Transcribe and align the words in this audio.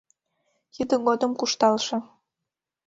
Тиде 0.73 0.95
годым 1.05 1.31
кушталше 1.39 1.97